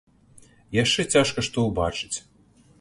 [0.83, 2.13] Яшчэ цяжка што ўбачыць.